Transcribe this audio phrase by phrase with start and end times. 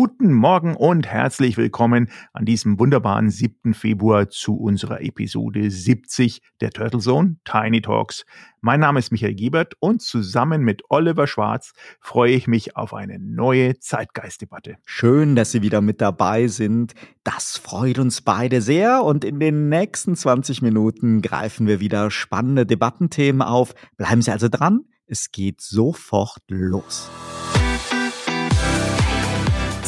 [0.00, 3.74] Guten Morgen und herzlich willkommen an diesem wunderbaren 7.
[3.74, 8.24] Februar zu unserer Episode 70 der Turtle Zone Tiny Talks.
[8.60, 13.18] Mein Name ist Michael Giebert und zusammen mit Oliver Schwarz freue ich mich auf eine
[13.18, 14.76] neue Zeitgeistdebatte.
[14.84, 16.94] Schön, dass Sie wieder mit dabei sind.
[17.24, 22.66] Das freut uns beide sehr und in den nächsten 20 Minuten greifen wir wieder spannende
[22.66, 23.74] Debattenthemen auf.
[23.96, 24.84] Bleiben Sie also dran.
[25.08, 27.10] Es geht sofort los.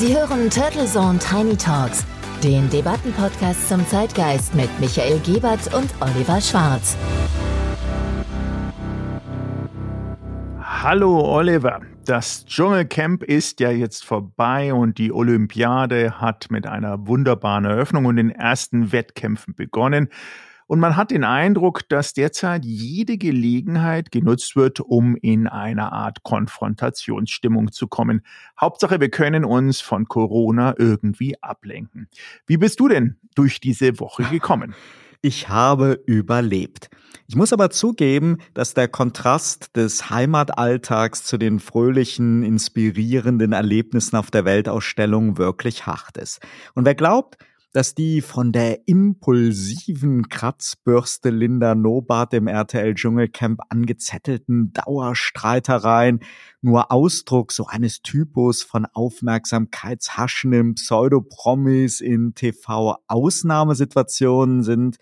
[0.00, 2.06] Sie hören Turtle Zone Tiny Talks,
[2.42, 6.96] den Debattenpodcast zum Zeitgeist mit Michael Gebert und Oliver Schwarz.
[10.58, 17.66] Hallo Oliver, das Dschungelcamp ist ja jetzt vorbei und die Olympiade hat mit einer wunderbaren
[17.66, 20.08] Eröffnung und den ersten Wettkämpfen begonnen.
[20.70, 26.22] Und man hat den Eindruck, dass derzeit jede Gelegenheit genutzt wird, um in eine Art
[26.22, 28.22] Konfrontationsstimmung zu kommen.
[28.60, 32.08] Hauptsache, wir können uns von Corona irgendwie ablenken.
[32.46, 34.76] Wie bist du denn durch diese Woche gekommen?
[35.22, 36.88] Ich habe überlebt.
[37.26, 44.30] Ich muss aber zugeben, dass der Kontrast des Heimatalltags zu den fröhlichen, inspirierenden Erlebnissen auf
[44.30, 46.40] der Weltausstellung wirklich hart ist.
[46.74, 47.38] Und wer glaubt,
[47.72, 56.18] dass die von der impulsiven Kratzbürste Linda Nobat im RTL Dschungelcamp angezettelten Dauerstreitereien
[56.62, 64.96] nur Ausdruck so eines Typus von aufmerksamkeitshaschenden Pseudopromis in TV-Ausnahmesituationen sind.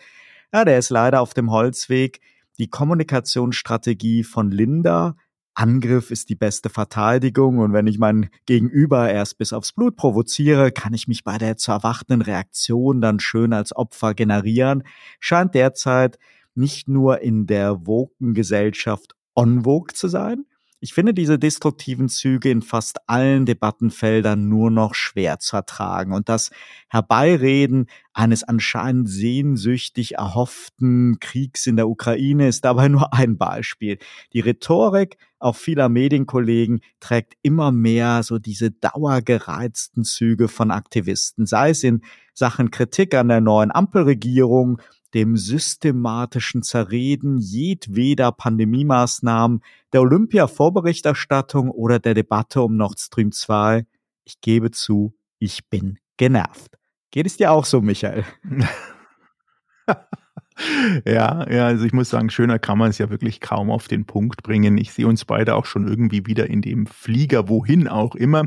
[0.52, 2.20] Ja, der ist leider auf dem Holzweg.
[2.58, 5.16] Die Kommunikationsstrategie von Linda
[5.58, 10.70] Angriff ist die beste Verteidigung und wenn ich mein Gegenüber erst bis aufs Blut provoziere,
[10.70, 14.84] kann ich mich bei der zu erwartenden Reaktion dann schön als Opfer generieren,
[15.18, 16.18] scheint derzeit
[16.54, 20.44] nicht nur in der woken Gesellschaft on vogue zu sein,
[20.80, 26.12] ich finde diese destruktiven Züge in fast allen Debattenfeldern nur noch schwer zu ertragen.
[26.12, 26.50] Und das
[26.88, 33.98] Herbeireden eines anscheinend sehnsüchtig erhofften Kriegs in der Ukraine ist dabei nur ein Beispiel.
[34.32, 41.70] Die Rhetorik auch vieler Medienkollegen trägt immer mehr so diese dauergereizten Züge von Aktivisten, sei
[41.70, 42.02] es in
[42.34, 44.80] Sachen Kritik an der neuen Ampelregierung,
[45.14, 53.86] dem systematischen Zerreden jedweder Pandemiemaßnahmen, der Olympia-Vorberichterstattung oder der Debatte um Nord Stream 2.
[54.24, 56.78] Ich gebe zu, ich bin genervt.
[57.10, 58.24] Geht es dir auch so, Michael?
[61.04, 64.04] Ja, ja, also ich muss sagen, schöner kann man es ja wirklich kaum auf den
[64.06, 64.76] Punkt bringen.
[64.76, 68.46] Ich sehe uns beide auch schon irgendwie wieder in dem Flieger, wohin auch immer.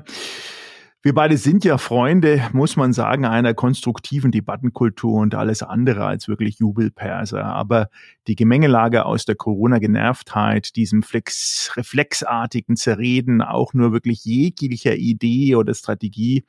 [1.04, 6.28] Wir beide sind ja Freunde, muss man sagen, einer konstruktiven Debattenkultur und alles andere als
[6.28, 7.44] wirklich Jubelperser.
[7.44, 7.90] Aber
[8.28, 15.74] die Gemengelage aus der Corona-Genervtheit, diesem Flex reflexartigen Zerreden auch nur wirklich jeglicher Idee oder
[15.74, 16.46] Strategie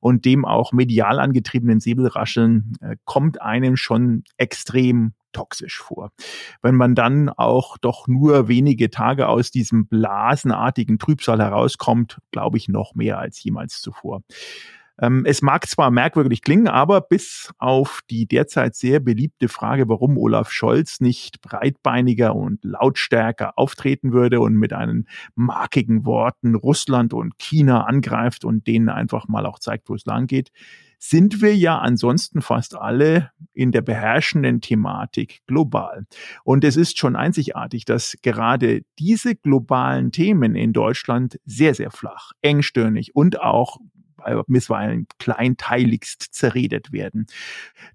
[0.00, 6.12] und dem auch medial angetriebenen Säbelrascheln äh, kommt einem schon extrem toxisch vor.
[6.62, 12.68] Wenn man dann auch doch nur wenige Tage aus diesem blasenartigen Trübsal herauskommt, glaube ich
[12.68, 14.22] noch mehr als jemals zuvor.
[15.00, 20.18] Ähm, es mag zwar merkwürdig klingen, aber bis auf die derzeit sehr beliebte Frage, warum
[20.18, 27.38] Olaf Scholz nicht breitbeiniger und lautstärker auftreten würde und mit einen markigen Worten Russland und
[27.38, 30.52] China angreift und denen einfach mal auch zeigt, wo es lang geht,
[31.04, 36.06] sind wir ja ansonsten fast alle in der beherrschenden Thematik global.
[36.44, 42.30] Und es ist schon einzigartig, dass gerade diese globalen Themen in Deutschland sehr, sehr flach,
[42.40, 43.78] engstirnig und auch
[44.46, 47.26] bisweilen kleinteiligst zerredet werden.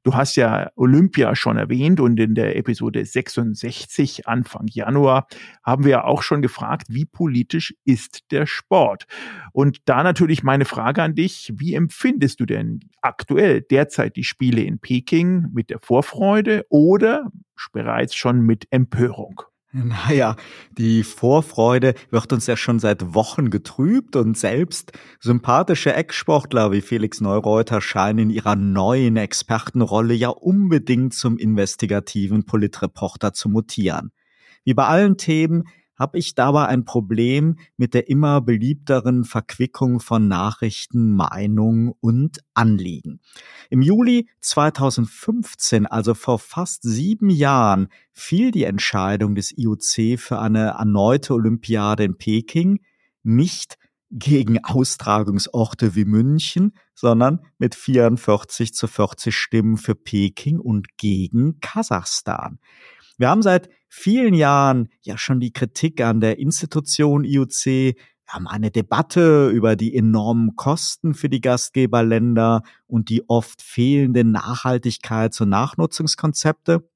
[0.03, 5.27] Du hast ja Olympia schon erwähnt und in der Episode 66 Anfang Januar
[5.63, 9.05] haben wir auch schon gefragt, wie politisch ist der Sport?
[9.53, 14.61] Und da natürlich meine Frage an dich, wie empfindest du denn aktuell derzeit die Spiele
[14.61, 17.31] in Peking mit der Vorfreude oder
[17.71, 19.41] bereits schon mit Empörung?
[19.83, 20.35] Naja,
[20.71, 27.21] die Vorfreude wird uns ja schon seit Wochen getrübt und selbst sympathische Ex-Sportler wie Felix
[27.21, 34.11] Neureuter scheinen in ihrer neuen Expertenrolle ja unbedingt zum investigativen Politreporter zu mutieren.
[34.63, 35.65] Wie bei allen Themen
[35.97, 43.19] habe ich dabei ein Problem mit der immer beliebteren Verquickung von Nachrichten, Meinung und Anliegen.
[43.69, 50.75] Im Juli 2015, also vor fast sieben Jahren, fiel die Entscheidung des IOC für eine
[50.77, 52.79] erneute Olympiade in Peking
[53.23, 53.77] nicht
[54.09, 62.59] gegen Austragungsorte wie München, sondern mit 44 zu 40 Stimmen für Peking und gegen Kasachstan.
[63.17, 67.95] Wir haben seit vielen Jahren ja schon die Kritik an der Institution IOC Wir
[68.27, 75.41] haben eine Debatte über die enormen Kosten für die Gastgeberländer und die oft fehlenden Nachhaltigkeits-
[75.41, 76.87] und Nachnutzungskonzepte.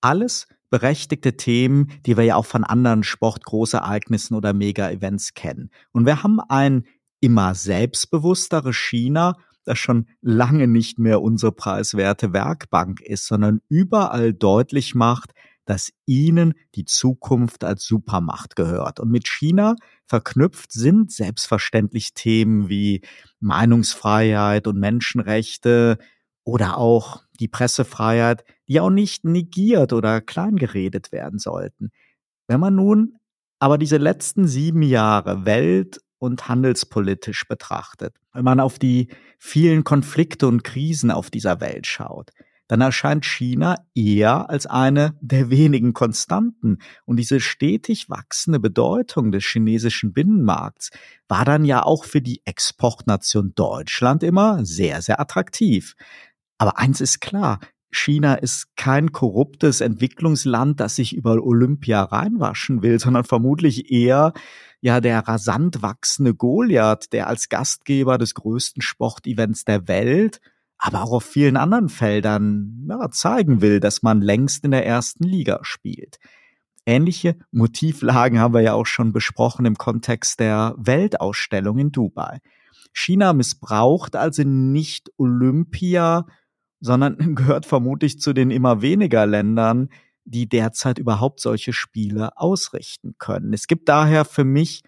[0.00, 5.70] Alles berechtigte Themen, die wir ja auch von anderen Sportgroßereignissen oder Mega-Events kennen.
[5.92, 6.84] Und wir haben ein
[7.20, 14.94] immer selbstbewussteres China, das schon lange nicht mehr unsere preiswerte Werkbank ist, sondern überall deutlich
[14.94, 15.32] macht,
[15.68, 19.00] dass ihnen die Zukunft als Supermacht gehört.
[19.00, 19.76] Und mit China
[20.06, 23.02] verknüpft sind selbstverständlich Themen wie
[23.38, 25.98] Meinungsfreiheit und Menschenrechte
[26.42, 31.90] oder auch die Pressefreiheit, die auch nicht negiert oder kleingeredet werden sollten.
[32.46, 33.18] Wenn man nun
[33.58, 40.48] aber diese letzten sieben Jahre welt- und handelspolitisch betrachtet, wenn man auf die vielen Konflikte
[40.48, 42.30] und Krisen auf dieser Welt schaut,
[42.68, 46.78] dann erscheint China eher als eine der wenigen Konstanten.
[47.06, 50.90] Und diese stetig wachsende Bedeutung des chinesischen Binnenmarkts
[51.26, 55.94] war dann ja auch für die Exportnation Deutschland immer sehr, sehr attraktiv.
[56.58, 57.58] Aber eins ist klar,
[57.90, 64.34] China ist kein korruptes Entwicklungsland, das sich über Olympia reinwaschen will, sondern vermutlich eher
[64.80, 70.40] ja der rasant wachsende Goliath, der als Gastgeber des größten Sportevents der Welt
[70.78, 75.24] aber auch auf vielen anderen Feldern ja, zeigen will, dass man längst in der ersten
[75.24, 76.18] Liga spielt.
[76.86, 82.38] Ähnliche Motivlagen haben wir ja auch schon besprochen im Kontext der Weltausstellung in Dubai.
[82.94, 86.26] China missbraucht also nicht Olympia,
[86.80, 89.90] sondern gehört vermutlich zu den immer weniger Ländern,
[90.24, 93.52] die derzeit überhaupt solche Spiele ausrichten können.
[93.52, 94.82] Es gibt daher für mich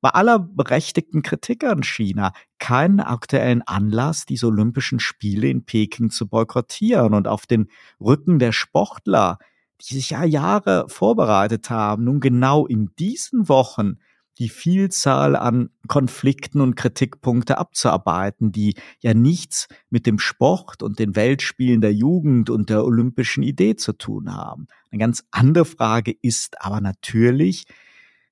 [0.00, 6.28] bei aller berechtigten Kritik an China keinen aktuellen Anlass, diese Olympischen Spiele in Peking zu
[6.28, 7.68] boykottieren und auf den
[8.00, 9.38] Rücken der Sportler,
[9.82, 13.98] die sich ja Jahre vorbereitet haben, nun genau in diesen Wochen
[14.38, 21.14] die Vielzahl an Konflikten und Kritikpunkte abzuarbeiten, die ja nichts mit dem Sport und den
[21.14, 24.66] Weltspielen der Jugend und der olympischen Idee zu tun haben.
[24.90, 27.66] Eine ganz andere Frage ist aber natürlich,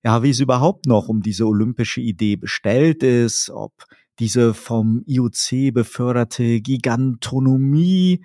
[0.03, 3.73] ja, wie es überhaupt noch um diese olympische Idee bestellt ist, ob
[4.19, 8.25] diese vom IOC beförderte Gigantonomie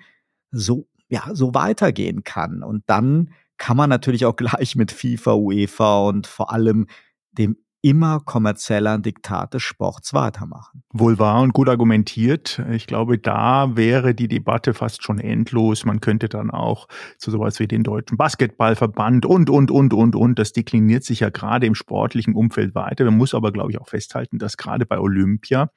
[0.50, 2.62] so, ja, so weitergehen kann.
[2.62, 6.86] Und dann kann man natürlich auch gleich mit FIFA, UEFA und vor allem
[7.32, 10.82] dem immer kommerzieller Diktat des Sports weitermachen.
[10.94, 12.62] Wohl wahr und gut argumentiert.
[12.72, 15.84] Ich glaube, da wäre die Debatte fast schon endlos.
[15.84, 16.88] Man könnte dann auch
[17.18, 20.38] zu sowas wie den Deutschen Basketballverband und, und, und, und, und.
[20.38, 23.04] Das dekliniert sich ja gerade im sportlichen Umfeld weiter.
[23.04, 25.68] Man muss aber, glaube ich, auch festhalten, dass gerade bei Olympia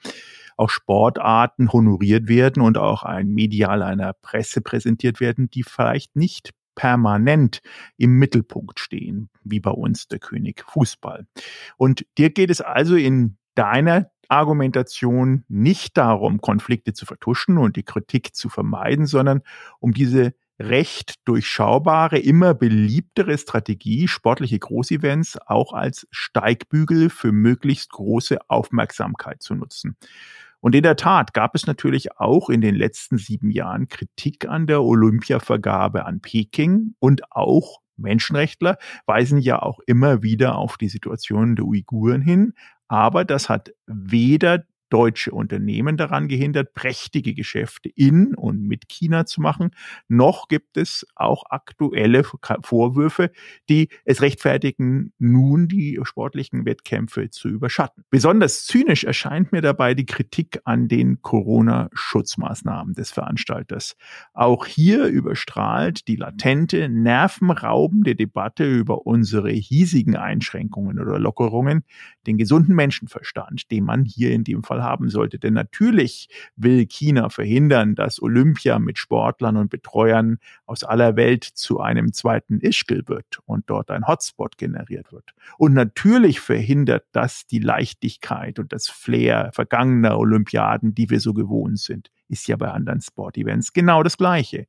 [0.55, 6.51] auch Sportarten honoriert werden und auch ein medial einer Presse präsentiert werden, die vielleicht nicht
[6.77, 7.61] permanent
[7.97, 11.25] im Mittelpunkt stehen, wie bei uns der König Fußball.
[11.75, 17.83] Und dir geht es also in deiner Argumentation nicht darum, Konflikte zu vertuschen und die
[17.83, 19.41] Kritik zu vermeiden, sondern
[19.79, 28.37] um diese recht durchschaubare, immer beliebtere Strategie, sportliche Großevents auch als Steigbügel für möglichst große
[28.49, 29.97] Aufmerksamkeit zu nutzen.
[30.59, 34.67] Und in der Tat gab es natürlich auch in den letzten sieben Jahren Kritik an
[34.67, 41.55] der Olympiavergabe an Peking und auch Menschenrechtler weisen ja auch immer wieder auf die Situation
[41.55, 42.53] der Uiguren hin.
[42.87, 49.41] Aber das hat weder deutsche Unternehmen daran gehindert, prächtige Geschäfte in und mit China zu
[49.41, 49.71] machen,
[50.07, 53.31] noch gibt es auch aktuelle Vorwürfe,
[53.69, 58.03] die es rechtfertigen, nun die sportlichen Wettkämpfe zu überschatten.
[58.09, 63.95] Besonders zynisch erscheint mir dabei die Kritik an den Corona-Schutzmaßnahmen des Veranstalters.
[64.33, 71.83] Auch hier überstrahlt die latente, nervenraubende Debatte über unsere hiesigen Einschränkungen oder Lockerungen
[72.25, 75.39] den gesunden Menschenverstand, den man hier in dem Fall Fall haben sollte.
[75.39, 81.79] Denn natürlich will China verhindern, dass Olympia mit Sportlern und Betreuern aus aller Welt zu
[81.79, 85.33] einem zweiten Ischgl wird und dort ein Hotspot generiert wird.
[85.57, 91.79] Und natürlich verhindert das die Leichtigkeit und das Flair vergangener Olympiaden, die wir so gewohnt
[91.79, 94.67] sind ist ja bei anderen Sportevents genau das Gleiche.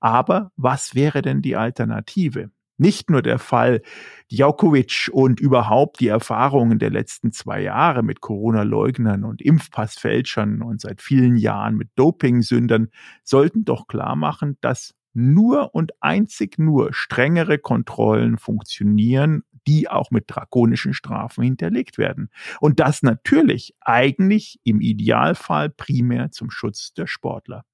[0.00, 2.50] Aber was wäre denn die Alternative?
[2.78, 3.82] Nicht nur der Fall
[4.30, 11.00] Djokovic und überhaupt die Erfahrungen der letzten zwei Jahre mit Corona-Leugnern und Impfpassfälschern und seit
[11.02, 12.88] vielen Jahren mit Dopingsündern
[13.22, 20.24] sollten doch klar machen, dass nur und einzig nur strengere Kontrollen funktionieren, die auch mit
[20.28, 22.28] drakonischen Strafen hinterlegt werden.
[22.60, 27.64] Und das natürlich eigentlich im Idealfall primär zum Schutz der Sportler.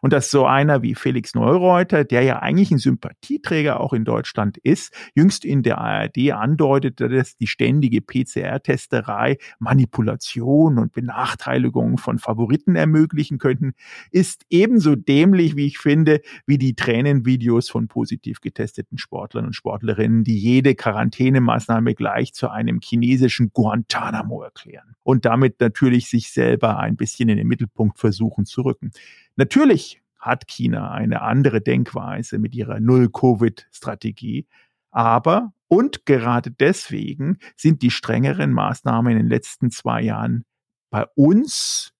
[0.00, 4.58] Und dass so einer wie Felix Neureuter, der ja eigentlich ein Sympathieträger auch in Deutschland
[4.58, 12.76] ist, jüngst in der ARD andeutete, dass die ständige PCR-Testerei Manipulation und Benachteiligung von Favoriten
[12.76, 13.72] ermöglichen könnten,
[14.10, 20.24] ist ebenso dämlich, wie ich finde, wie die Tränenvideos von positiv getesteten Sportlern und Sportlerinnen,
[20.24, 26.96] die jede Quarantänemaßnahme gleich zu einem chinesischen Guantanamo erklären und damit natürlich sich selber ein
[26.96, 28.90] bisschen in den Mittelpunkt versuchen zu rücken.
[29.40, 34.46] Natürlich hat China eine andere Denkweise mit ihrer Null-Covid-Strategie,
[34.90, 40.44] aber und gerade deswegen sind die strengeren Maßnahmen in den letzten zwei Jahren
[40.90, 41.94] bei uns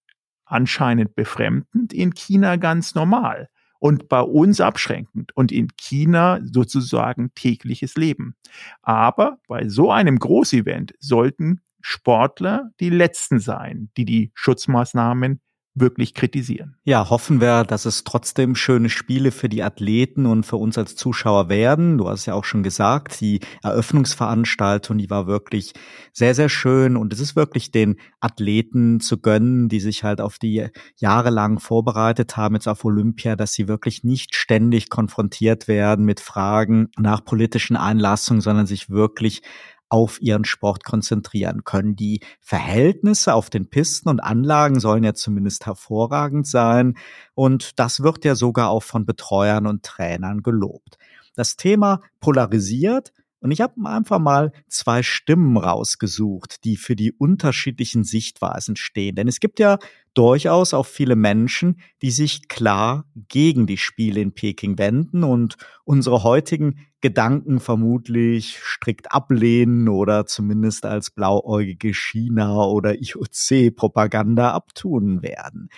[0.44, 7.94] anscheinend befremdend, in China ganz normal und bei uns abschränkend und in China sozusagen tägliches
[7.94, 8.36] Leben.
[8.82, 15.40] Aber bei so einem Großevent sollten Sportler die Letzten sein, die die Schutzmaßnahmen
[15.74, 16.76] wirklich kritisieren.
[16.84, 20.96] Ja, hoffen wir, dass es trotzdem schöne Spiele für die Athleten und für uns als
[20.96, 21.96] Zuschauer werden.
[21.98, 25.72] Du hast ja auch schon gesagt, die Eröffnungsveranstaltung, die war wirklich
[26.12, 30.38] sehr, sehr schön und es ist wirklich den Athleten zu gönnen, die sich halt auf
[30.38, 36.20] die jahrelang vorbereitet haben jetzt auf Olympia, dass sie wirklich nicht ständig konfrontiert werden mit
[36.20, 39.42] Fragen nach politischen Einlassungen, sondern sich wirklich
[39.90, 41.96] auf ihren Sport konzentrieren können.
[41.96, 46.96] Die Verhältnisse auf den Pisten und Anlagen sollen ja zumindest hervorragend sein
[47.34, 50.96] und das wird ja sogar auch von Betreuern und Trainern gelobt.
[51.34, 58.04] Das Thema polarisiert, und ich habe einfach mal zwei Stimmen rausgesucht, die für die unterschiedlichen
[58.04, 59.14] Sichtweisen stehen.
[59.16, 59.78] Denn es gibt ja
[60.12, 66.22] durchaus auch viele Menschen, die sich klar gegen die Spiele in Peking wenden und unsere
[66.22, 75.70] heutigen Gedanken vermutlich strikt ablehnen oder zumindest als blauäugige China- oder IOC-Propaganda abtun werden.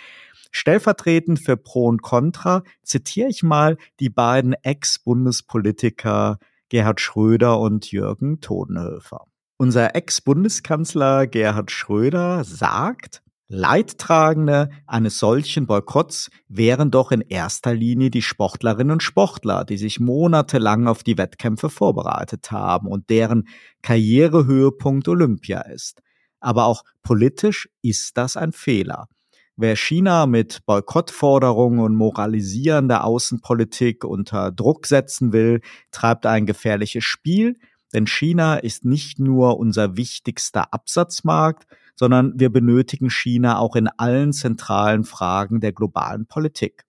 [0.51, 6.39] Stellvertretend für Pro und Contra zitiere ich mal die beiden Ex-Bundespolitiker
[6.73, 9.27] Gerhard Schröder und Jürgen Todenhöfer.
[9.57, 18.23] Unser Ex-Bundeskanzler Gerhard Schröder sagt, Leidtragende eines solchen Boykotts wären doch in erster Linie die
[18.23, 23.47] Sportlerinnen und Sportler, die sich monatelang auf die Wettkämpfe vorbereitet haben und deren
[23.83, 26.01] Karrierehöhepunkt Olympia ist.
[26.39, 29.09] Aber auch politisch ist das ein Fehler.
[29.55, 37.59] Wer China mit Boykottforderungen und moralisierender Außenpolitik unter Druck setzen will, treibt ein gefährliches Spiel,
[37.93, 44.33] denn China ist nicht nur unser wichtigster Absatzmarkt, sondern wir benötigen China auch in allen
[44.33, 46.85] zentralen Fragen der globalen Politik.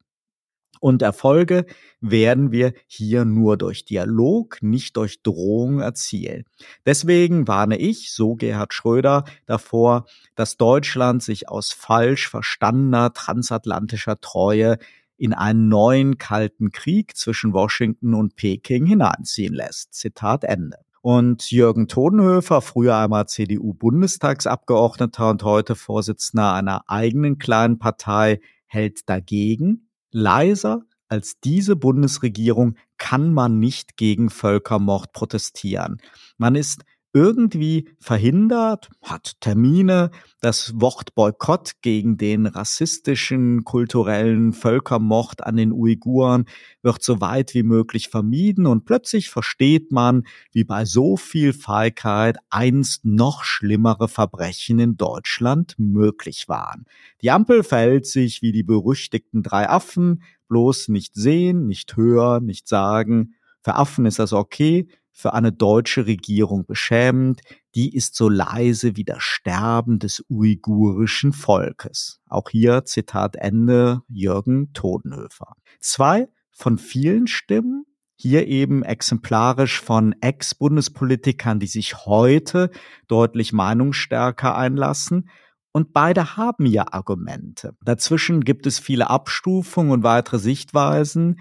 [0.84, 1.64] Und Erfolge
[2.02, 6.44] werden wir hier nur durch Dialog, nicht durch Drohung erzielen.
[6.84, 14.76] Deswegen warne ich, so Gerhard Schröder, davor, dass Deutschland sich aus falsch verstandener transatlantischer Treue
[15.16, 19.94] in einen neuen kalten Krieg zwischen Washington und Peking hineinziehen lässt.
[19.94, 20.76] Zitat Ende.
[21.00, 29.88] Und Jürgen Todenhöfer, früher einmal CDU-Bundestagsabgeordneter und heute Vorsitzender einer eigenen kleinen Partei, hält dagegen,
[30.14, 36.00] leiser als diese Bundesregierung kann man nicht gegen Völkermord protestieren.
[36.38, 40.10] Man ist irgendwie verhindert, hat Termine.
[40.40, 46.44] Das Wort Boykott gegen den rassistischen, kulturellen Völkermord an den Uiguren
[46.82, 52.36] wird so weit wie möglich vermieden und plötzlich versteht man, wie bei so viel Feigheit
[52.50, 56.84] einst noch schlimmere Verbrechen in Deutschland möglich waren.
[57.22, 62.66] Die Ampel verhält sich wie die berüchtigten drei Affen, bloß nicht sehen, nicht hören, nicht
[62.66, 63.34] sagen.
[63.62, 67.40] Für Affen ist das okay, für eine deutsche Regierung beschämend,
[67.76, 72.20] die ist so leise wie das Sterben des uigurischen Volkes.
[72.28, 75.54] Auch hier Zitat Ende Jürgen Todenhöfer.
[75.78, 77.84] Zwei von vielen Stimmen,
[78.16, 82.70] hier eben exemplarisch von Ex-Bundespolitikern, die sich heute
[83.06, 85.28] deutlich meinungsstärker einlassen.
[85.72, 87.76] Und beide haben ja Argumente.
[87.84, 91.40] Dazwischen gibt es viele Abstufungen und weitere Sichtweisen.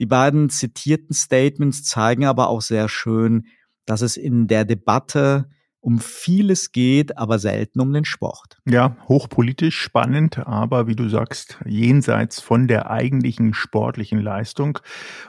[0.00, 3.46] Die beiden zitierten Statements zeigen aber auch sehr schön,
[3.84, 8.58] dass es in der Debatte um vieles geht, aber selten um den Sport.
[8.66, 14.78] Ja, hochpolitisch spannend, aber wie du sagst, jenseits von der eigentlichen sportlichen Leistung.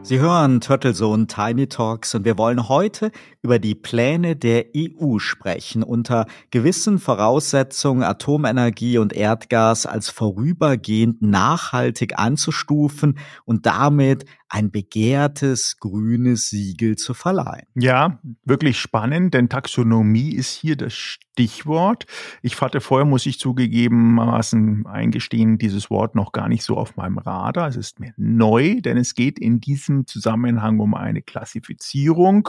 [0.02, 3.10] Sie hören Turtlesohn Tiny Talks und wir wollen heute
[3.42, 12.16] über die Pläne der EU sprechen, unter gewissen Voraussetzungen Atomenergie und Erdgas als vorübergehend nachhaltig
[12.16, 17.66] einzustufen und damit ein begehrtes grünes Siegel zu verleihen.
[17.74, 22.06] Ja, wirklich spannend, denn Taxonomie ist hier das Stichwort.
[22.42, 27.18] Ich hatte vorher, muss ich zugegebenermaßen eingestehen, dieses Wort noch gar nicht so auf meinem
[27.18, 27.68] Radar.
[27.68, 32.48] Es ist mir neu, denn es geht in diesem Zusammenhang um eine Klassifizierung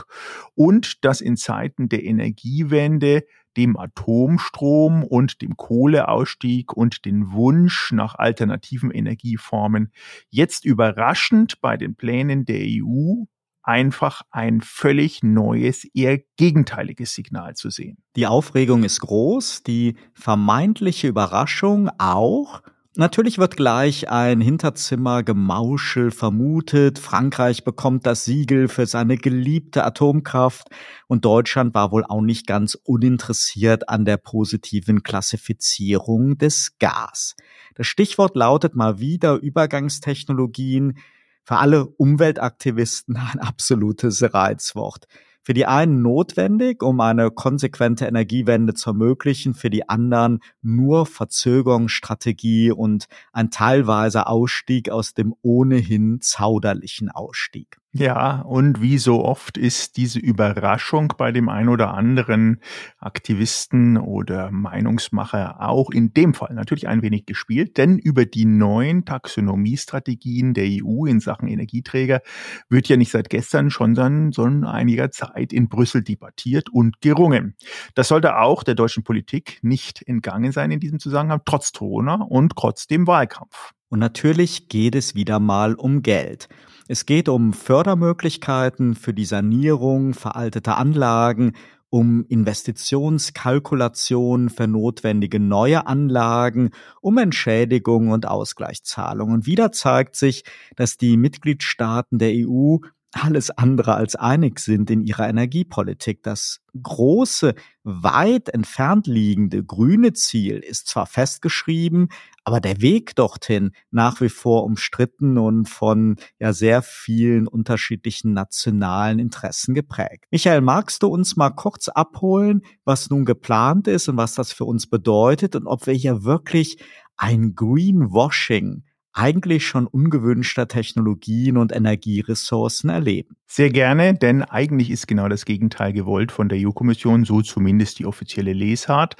[0.55, 3.25] und dass in Zeiten der Energiewende
[3.59, 9.91] dem Atomstrom und dem Kohleausstieg und den Wunsch nach alternativen Energieformen
[10.29, 13.25] jetzt überraschend bei den Plänen der EU
[13.61, 17.97] einfach ein völlig neues, eher gegenteiliges Signal zu sehen.
[18.15, 22.61] Die Aufregung ist groß, die vermeintliche Überraschung auch.
[22.96, 26.98] Natürlich wird gleich ein Hinterzimmer-Gemauschel vermutet.
[26.98, 30.69] Frankreich bekommt das Siegel für seine geliebte Atomkraft
[31.08, 37.36] und Deutschland war wohl auch nicht ganz uninteressiert an der positiven Klassifizierung des Gas.
[37.75, 40.98] Das Stichwort lautet mal wieder Übergangstechnologien.
[41.43, 45.05] Für alle Umweltaktivisten ein absolutes Reizwort
[45.41, 52.72] für die einen notwendig, um eine konsequente Energiewende zu ermöglichen, für die anderen nur Verzögerungsstrategie
[52.72, 57.79] und ein teilweiser Ausstieg aus dem ohnehin zauderlichen Ausstieg.
[57.91, 62.62] Ja, und wie so oft ist diese Überraschung bei dem ein oder anderen
[63.00, 69.05] Aktivisten oder Meinungsmacher auch in dem Fall natürlich ein wenig gespielt, denn über die neuen
[69.05, 72.22] Taxonomiestrategien der EU in Sachen Energieträger
[72.69, 77.55] wird ja nicht seit gestern schon sondern einiger Zeit in Brüssel debattiert und gerungen.
[77.96, 82.54] Das sollte auch der deutschen Politik nicht entgangen sein in diesem Zusammenhang, trotz Corona und
[82.56, 83.71] trotz dem Wahlkampf.
[83.89, 86.47] Und natürlich geht es wieder mal um Geld.
[86.91, 91.54] Es geht um Fördermöglichkeiten für die Sanierung veralteter Anlagen,
[91.91, 99.36] um Investitionskalkulationen für notwendige neue Anlagen, um Entschädigung und Ausgleichszahlungen.
[99.36, 100.43] Und wieder zeigt sich,
[100.78, 102.78] dass die Mitgliedstaaten der EU
[103.12, 106.22] alles andere als einig sind in ihrer Energiepolitik.
[106.22, 112.10] Das große, weit entfernt liegende grüne Ziel ist zwar festgeschrieben,
[112.43, 119.17] aber der Weg dorthin nach wie vor umstritten und von ja sehr vielen unterschiedlichen nationalen
[119.17, 120.26] Interessen geprägt.
[120.30, 124.65] Michael, magst du uns mal kurz abholen, was nun geplant ist und was das für
[124.65, 126.78] uns bedeutet und ob wir hier wirklich
[127.17, 128.84] ein Greenwashing
[129.19, 133.36] eigentlich schon ungewünschter Technologien und Energieressourcen erleben.
[133.51, 138.05] Sehr gerne, denn eigentlich ist genau das Gegenteil gewollt von der EU-Kommission, so zumindest die
[138.05, 139.15] offizielle Lesart.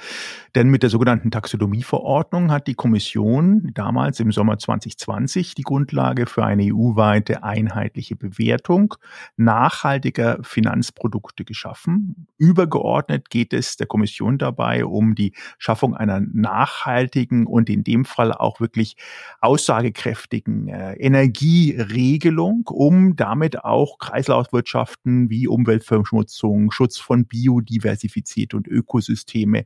[0.54, 6.44] Denn mit der sogenannten Taxonomieverordnung hat die Kommission damals im Sommer 2020 die Grundlage für
[6.44, 8.94] eine EU-weite einheitliche Bewertung
[9.36, 12.28] nachhaltiger Finanzprodukte geschaffen.
[12.38, 18.32] Übergeordnet geht es der Kommission dabei um die Schaffung einer nachhaltigen und in dem Fall
[18.32, 18.96] auch wirklich
[19.40, 29.64] aussagekräftigen äh, Energieregelung, um damit auch Kreislaufwirtschaften wie Umweltverschmutzung, Schutz von Biodiversität und Ökosysteme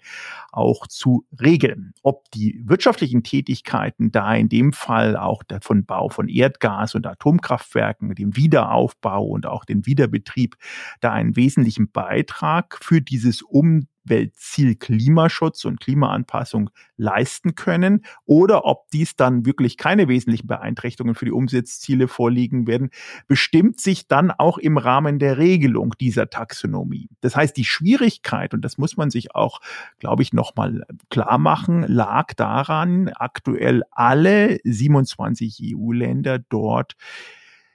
[0.52, 1.92] auch zu regeln.
[2.02, 8.14] Ob die wirtschaftlichen Tätigkeiten da in dem Fall auch von Bau von Erdgas und Atomkraftwerken,
[8.14, 10.56] dem Wiederaufbau und auch den Wiederbetrieb
[11.00, 18.90] da einen wesentlichen Beitrag für dieses Um Weltziel Klimaschutz und Klimaanpassung leisten können oder ob
[18.90, 22.90] dies dann wirklich keine wesentlichen Beeinträchtigungen für die Umsatzziele vorliegen werden,
[23.26, 27.08] bestimmt sich dann auch im Rahmen der Regelung dieser Taxonomie.
[27.20, 29.60] Das heißt, die Schwierigkeit, und das muss man sich auch,
[29.98, 36.96] glaube ich, nochmal klar machen, lag daran, aktuell alle 27 EU-Länder dort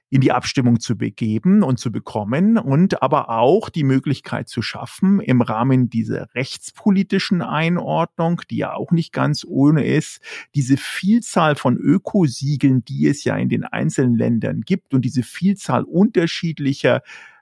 [0.10, 5.20] in die Abstimmung zu begeben und zu bekommen und aber auch die Möglichkeit zu schaffen,
[5.20, 10.22] im Rahmen dieser rechtspolitischen Einordnung, die ja auch nicht ganz ohne ist,
[10.56, 15.84] diese Vielzahl von Ökosiegeln, die es ja in den einzelnen Ländern gibt und diese Vielzahl
[15.84, 17.02] unterschiedlicher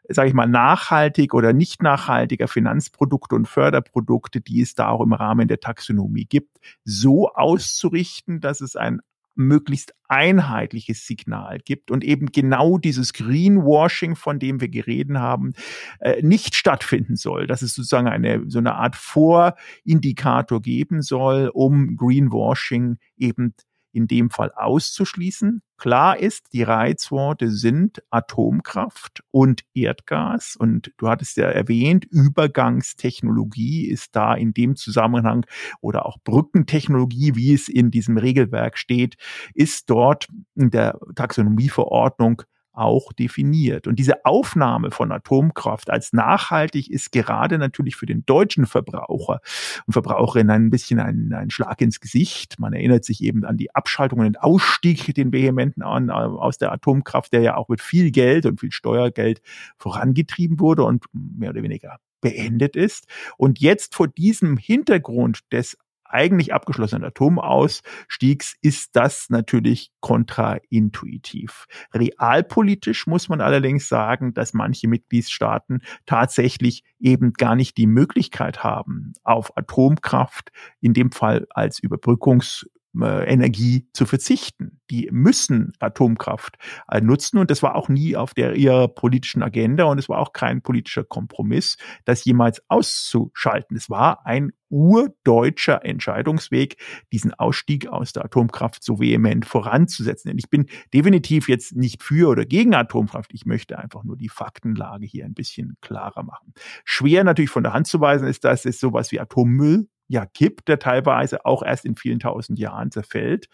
[0.09, 5.13] sage ich mal, nachhaltig oder nicht nachhaltiger Finanzprodukte und Förderprodukte, die es da auch im
[5.13, 9.01] Rahmen der Taxonomie gibt, so auszurichten, dass es ein
[9.37, 15.53] möglichst einheitliches Signal gibt und eben genau dieses Greenwashing, von dem wir geredet haben,
[15.99, 21.95] äh, nicht stattfinden soll, dass es sozusagen eine so eine Art Vorindikator geben soll, um
[21.97, 23.53] Greenwashing eben
[23.91, 25.61] in dem Fall auszuschließen.
[25.77, 30.55] Klar ist, die Reizworte sind Atomkraft und Erdgas.
[30.57, 35.45] Und du hattest ja erwähnt, Übergangstechnologie ist da in dem Zusammenhang
[35.81, 39.17] oder auch Brückentechnologie, wie es in diesem Regelwerk steht,
[39.53, 42.41] ist dort in der Taxonomieverordnung
[42.77, 43.87] auch definiert.
[43.87, 49.41] Und diese Aufnahme von Atomkraft als nachhaltig ist gerade natürlich für den deutschen Verbraucher
[49.85, 52.59] und Verbraucherin ein bisschen ein, ein Schlag ins Gesicht.
[52.59, 56.71] Man erinnert sich eben an die Abschaltung und den Ausstieg, den vehementen an, aus der
[56.71, 59.41] Atomkraft, der ja auch mit viel Geld und viel Steuergeld
[59.77, 63.05] vorangetrieben wurde und mehr oder weniger beendet ist.
[63.37, 65.77] Und jetzt vor diesem Hintergrund des
[66.09, 71.65] eigentlich abgeschlossenen Atomausstiegs ist das natürlich kontraintuitiv.
[71.93, 79.13] Realpolitisch muss man allerdings sagen, dass manche Mitgliedstaaten tatsächlich eben gar nicht die Möglichkeit haben,
[79.23, 84.79] auf Atomkraft in dem Fall als Überbrückungs Energie zu verzichten.
[84.89, 86.57] Die müssen Atomkraft
[86.89, 90.19] äh, nutzen und das war auch nie auf der ihrer politischen Agenda und es war
[90.19, 93.77] auch kein politischer Kompromiss, das jemals auszuschalten.
[93.77, 96.77] Es war ein urdeutscher Entscheidungsweg,
[97.11, 100.29] diesen Ausstieg aus der Atomkraft so vehement voranzusetzen.
[100.29, 103.33] Denn ich bin definitiv jetzt nicht für oder gegen Atomkraft.
[103.33, 106.53] Ich möchte einfach nur die Faktenlage hier ein bisschen klarer machen.
[106.83, 110.67] Schwer natürlich von der Hand zu weisen ist, dass es sowas wie Atommüll ja gibt,
[110.67, 113.49] der teilweise auch erst in vielen tausend Jahren zerfällt.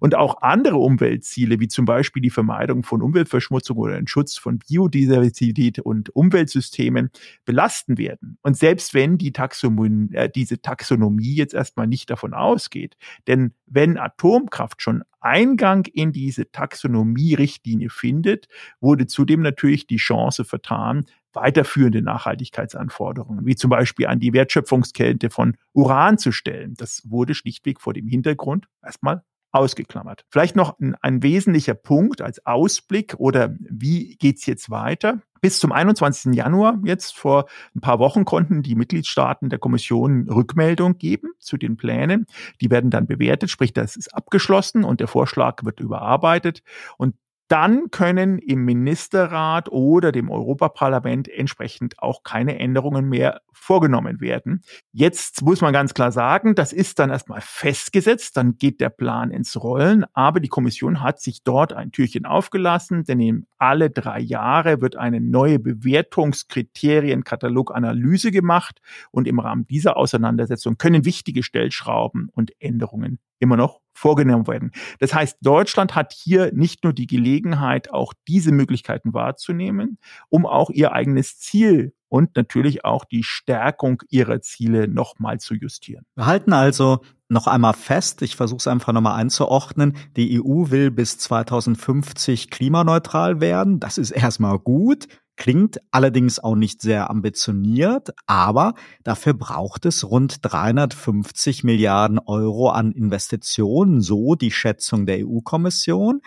[0.00, 4.58] Und auch andere Umweltziele, wie zum Beispiel die Vermeidung von Umweltverschmutzung oder den Schutz von
[4.58, 7.10] Biodiversität und Umweltsystemen
[7.44, 8.38] belasten werden.
[8.42, 13.98] Und selbst wenn die Taxonomie, äh, diese Taxonomie jetzt erstmal nicht davon ausgeht, denn wenn
[13.98, 18.46] Atomkraft schon Eingang in diese Taxonomie-Richtlinie findet,
[18.80, 21.04] wurde zudem natürlich die Chance vertan,
[21.36, 26.74] weiterführende Nachhaltigkeitsanforderungen, wie zum Beispiel an die Wertschöpfungskette von Uran zu stellen.
[26.76, 29.22] Das wurde schlichtweg vor dem Hintergrund erstmal
[29.52, 30.24] ausgeklammert.
[30.28, 35.20] Vielleicht noch ein, ein, wesentlicher Punkt als Ausblick oder wie geht's jetzt weiter?
[35.40, 36.34] Bis zum 21.
[36.34, 41.76] Januar, jetzt vor ein paar Wochen, konnten die Mitgliedstaaten der Kommission Rückmeldung geben zu den
[41.76, 42.26] Plänen.
[42.60, 46.62] Die werden dann bewertet, sprich, das ist abgeschlossen und der Vorschlag wird überarbeitet.
[46.98, 47.14] Und
[47.48, 54.62] dann können im Ministerrat oder dem Europaparlament entsprechend auch keine Änderungen mehr vorgenommen werden.
[54.92, 59.30] Jetzt muss man ganz klar sagen, das ist dann erstmal festgesetzt, dann geht der Plan
[59.30, 64.80] ins Rollen, aber die Kommission hat sich dort ein Türchen aufgelassen, denn alle drei Jahre
[64.80, 68.80] wird eine neue Bewertungskriterienkataloganalyse gemacht
[69.10, 74.72] und im Rahmen dieser Auseinandersetzung können wichtige Stellschrauben und Änderungen immer noch vorgenommen werden.
[75.00, 80.70] Das heißt, Deutschland hat hier nicht nur die Gelegenheit, auch diese Möglichkeiten wahrzunehmen, um auch
[80.70, 86.04] ihr eigenes Ziel und natürlich auch die Stärkung ihrer Ziele nochmal zu justieren.
[86.14, 90.90] Wir halten also noch einmal fest, ich versuche es einfach nochmal einzuordnen, die EU will
[90.90, 93.80] bis 2050 klimaneutral werden.
[93.80, 95.08] Das ist erstmal gut.
[95.36, 102.92] Klingt allerdings auch nicht sehr ambitioniert, aber dafür braucht es rund 350 Milliarden Euro an
[102.92, 106.22] Investitionen, so die Schätzung der EU-Kommission.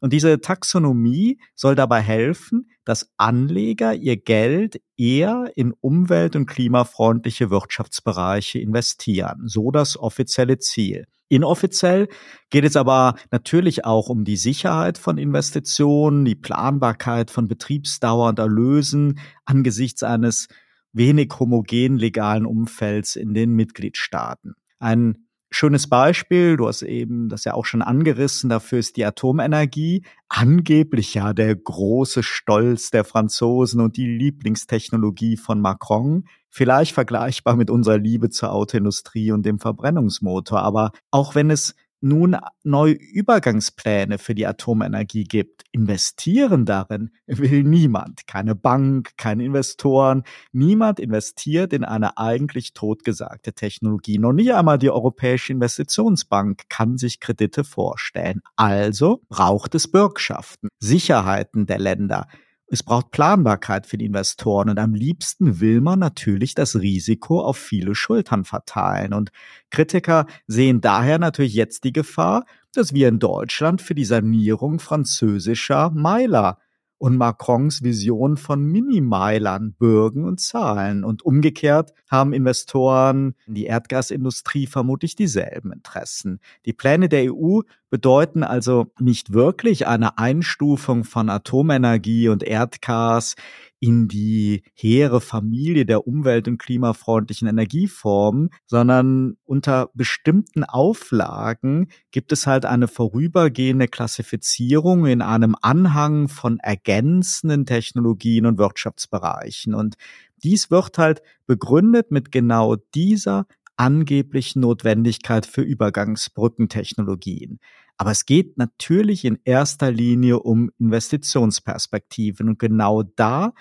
[0.00, 7.48] Und diese Taxonomie soll dabei helfen, dass Anleger ihr Geld eher in umwelt- und klimafreundliche
[7.48, 9.46] Wirtschaftsbereiche investieren.
[9.46, 11.06] So das offizielle Ziel.
[11.28, 12.08] Inoffiziell
[12.50, 18.40] geht es aber natürlich auch um die Sicherheit von Investitionen, die Planbarkeit von Betriebsdauer und
[18.40, 20.48] Erlösen angesichts eines
[20.92, 24.54] wenig homogen legalen Umfelds in den Mitgliedstaaten.
[24.80, 30.04] Ein schönes Beispiel, du hast eben das ja auch schon angerissen, dafür ist die Atomenergie
[30.28, 36.24] angeblich ja der große Stolz der Franzosen und die Lieblingstechnologie von Macron.
[36.48, 40.60] Vielleicht vergleichbar mit unserer Liebe zur Autoindustrie und dem Verbrennungsmotor.
[40.60, 45.64] Aber auch wenn es nun neue Übergangspläne für die Atomenergie gibt.
[45.72, 48.26] Investieren darin will niemand.
[48.26, 50.24] Keine Bank, keine Investoren.
[50.52, 54.18] Niemand investiert in eine eigentlich totgesagte Technologie.
[54.18, 58.40] Noch nie einmal die Europäische Investitionsbank kann sich Kredite vorstellen.
[58.56, 62.26] Also braucht es Bürgschaften, Sicherheiten der Länder.
[62.72, 67.56] Es braucht Planbarkeit für die Investoren und am liebsten will man natürlich das Risiko auf
[67.56, 69.12] viele Schultern verteilen.
[69.12, 69.32] Und
[69.70, 75.90] Kritiker sehen daher natürlich jetzt die Gefahr, dass wir in Deutschland für die Sanierung französischer
[75.90, 76.58] Meiler
[77.00, 81.02] und Macrons Vision von Minimeilern bürgen und zahlen.
[81.02, 86.40] Und umgekehrt haben Investoren in die Erdgasindustrie vermutlich dieselben Interessen.
[86.66, 93.34] Die Pläne der EU bedeuten also nicht wirklich eine Einstufung von Atomenergie und Erdgas
[93.80, 102.46] in die hehre Familie der umwelt- und klimafreundlichen Energieformen, sondern unter bestimmten Auflagen gibt es
[102.46, 109.74] halt eine vorübergehende Klassifizierung in einem Anhang von ergänzenden Technologien und Wirtschaftsbereichen.
[109.74, 109.96] Und
[110.42, 117.60] dies wird halt begründet mit genau dieser angeblichen Notwendigkeit für Übergangsbrückentechnologien.
[118.00, 122.48] Aber es geht natürlich in erster Linie um Investitionsperspektiven.
[122.48, 123.52] Und genau da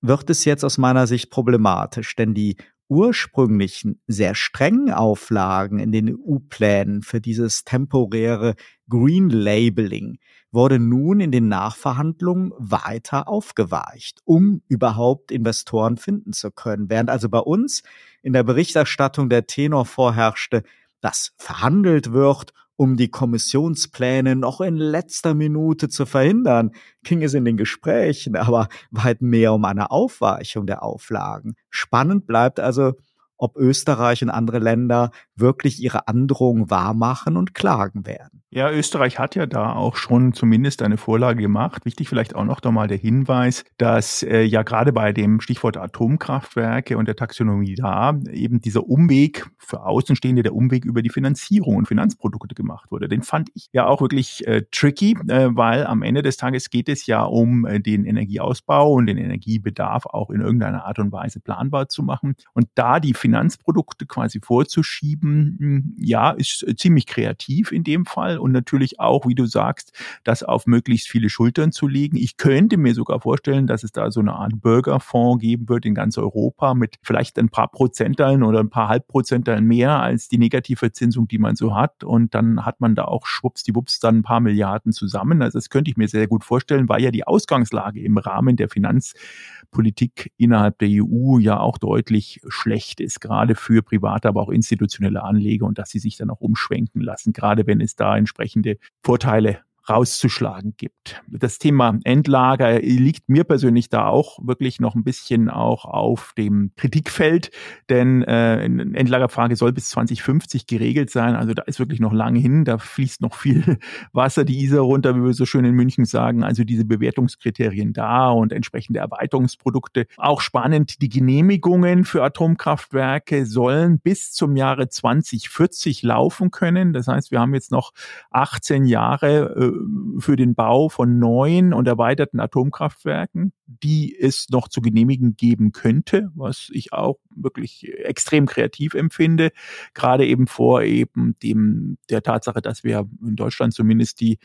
[0.00, 2.56] wird es jetzt aus meiner Sicht problematisch, denn die
[2.88, 8.54] ursprünglichen sehr strengen Auflagen in den EU-Plänen für dieses temporäre
[8.88, 10.16] Green Labeling
[10.50, 16.88] wurde nun in den Nachverhandlungen weiter aufgeweicht, um überhaupt Investoren finden zu können.
[16.88, 17.82] Während also bei uns
[18.22, 20.62] in der Berichterstattung der Tenor vorherrschte,
[21.02, 27.44] dass verhandelt wird um die Kommissionspläne noch in letzter Minute zu verhindern, ging es in
[27.44, 31.54] den Gesprächen aber weit mehr um eine Aufweichung der Auflagen.
[31.70, 32.94] Spannend bleibt also,
[33.36, 38.44] ob Österreich und andere Länder wirklich ihre Androhung wahrmachen und klagen werden.
[38.50, 41.84] Ja, Österreich hat ja da auch schon zumindest eine Vorlage gemacht.
[41.84, 46.96] Wichtig vielleicht auch noch einmal der Hinweis, dass äh, ja gerade bei dem Stichwort Atomkraftwerke
[46.96, 51.88] und der Taxonomie da eben dieser Umweg für Außenstehende, der Umweg über die Finanzierung und
[51.88, 53.08] Finanzprodukte gemacht wurde.
[53.08, 56.88] Den fand ich ja auch wirklich äh, tricky, äh, weil am Ende des Tages geht
[56.88, 61.40] es ja um äh, den Energieausbau und den Energiebedarf auch in irgendeiner Art und Weise
[61.40, 62.36] planbar zu machen.
[62.52, 68.36] Und da die Finanzprodukte quasi vorzuschieben, hm, ja, ist äh, ziemlich kreativ in dem Fall
[68.36, 69.92] und natürlich auch, wie du sagst,
[70.24, 72.18] das auf möglichst viele Schultern zu legen.
[72.18, 75.94] Ich könnte mir sogar vorstellen, dass es da so eine Art Bürgerfonds geben wird in
[75.94, 81.26] ganz Europa mit vielleicht ein paar Prozentteilen oder ein paar Halbprozentteilen mehr als die Negativverzinsung,
[81.26, 82.04] die man so hat.
[82.04, 85.40] Und dann hat man da auch schwuppsdiwupps dann ein paar Milliarden zusammen.
[85.40, 88.68] Also das könnte ich mir sehr gut vorstellen, weil ja die Ausgangslage im Rahmen der
[88.68, 95.22] Finanzpolitik innerhalb der EU ja auch deutlich schlecht ist, gerade für private, aber auch institutionelle
[95.22, 99.60] Anleger und dass sie sich dann auch umschwenken lassen, gerade wenn es da entsprechende Vorteile
[99.88, 101.22] rauszuschlagen gibt.
[101.28, 106.72] Das Thema Endlager liegt mir persönlich da auch wirklich noch ein bisschen auch auf dem
[106.76, 107.50] Kritikfeld,
[107.88, 111.34] denn äh, Endlagerfrage soll bis 2050 geregelt sein.
[111.34, 113.78] Also da ist wirklich noch lange hin, da fließt noch viel
[114.12, 116.42] Wasser die Isar runter, wie wir so schön in München sagen.
[116.42, 120.06] Also diese Bewertungskriterien da und entsprechende Erweiterungsprodukte.
[120.16, 126.92] Auch spannend, die Genehmigungen für Atomkraftwerke sollen bis zum Jahre 2040 laufen können.
[126.92, 127.92] Das heißt, wir haben jetzt noch
[128.30, 129.73] 18 Jahre äh,
[130.18, 136.30] für den Bau von neuen und erweiterten Atomkraftwerken, die es noch zu genehmigen geben könnte,
[136.34, 139.50] was ich auch wirklich extrem kreativ empfinde,
[139.94, 144.38] gerade eben vor eben dem der Tatsache, dass wir in Deutschland zumindest die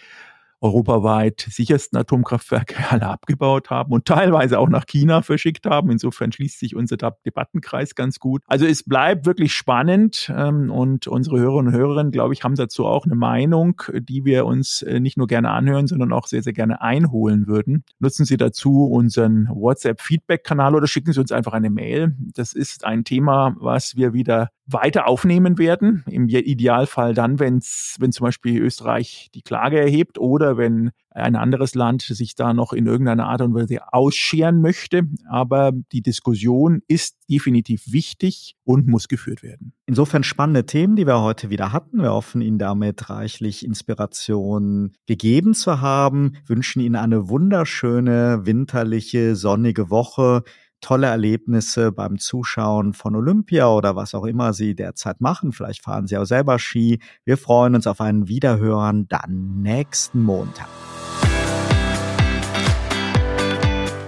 [0.62, 5.92] europaweit sichersten Atomkraftwerke alle abgebaut haben und teilweise auch nach China verschickt haben.
[5.92, 8.44] Insofern schließt sich unser Debattenkreis ganz gut.
[8.48, 12.86] Also es bleibt wirklich spannend ähm, und unsere Hörerinnen und Hörer, glaube ich, haben dazu
[12.86, 16.54] auch eine Meinung, die wir uns äh, nicht nur gerne anhören, sondern auch sehr, sehr
[16.54, 17.84] gerne einholen würden.
[18.00, 22.16] Nutzen Sie dazu unseren WhatsApp-Feedback-Kanal oder schicken Sie uns einfach eine Mail.
[22.34, 26.04] Das ist ein Thema, was wir wieder weiter aufnehmen werden.
[26.10, 27.60] Im Idealfall dann, wenn
[28.00, 32.72] wenn zum Beispiel Österreich die Klage erhebt oder wenn ein anderes Land sich da noch
[32.72, 35.04] in irgendeiner Art und Weise ausscheren möchte.
[35.28, 39.74] Aber die Diskussion ist definitiv wichtig und muss geführt werden.
[39.86, 42.02] Insofern spannende Themen, die wir heute wieder hatten.
[42.02, 49.90] Wir hoffen Ihnen damit reichlich Inspiration gegeben zu haben, wünschen Ihnen eine wunderschöne, winterliche, sonnige
[49.90, 50.44] Woche
[50.82, 55.52] tolle Erlebnisse beim Zuschauen von Olympia oder was auch immer Sie derzeit machen.
[55.52, 57.00] Vielleicht fahren Sie auch selber Ski.
[57.26, 60.68] Wir freuen uns auf ein Wiederhören dann nächsten Montag.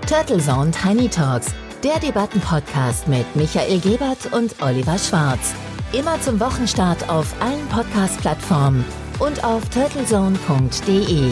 [0.07, 1.53] Turtle Zone Tiny Talks,
[1.83, 5.55] der Debattenpodcast mit Michael Gebert und Oliver Schwarz.
[5.93, 8.83] Immer zum Wochenstart auf allen Podcast-Plattformen
[9.19, 11.31] und auf turtlezone.de.